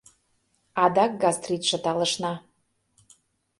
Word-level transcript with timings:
Адак 0.83 1.11
гастритше 1.21 1.77
талышна». 1.83 2.33